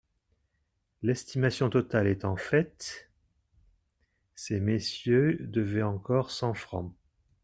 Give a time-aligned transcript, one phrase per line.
[1.03, 3.11] L'estimation totale étant faite,
[4.33, 6.91] ces messieurs devaient encore cent francs.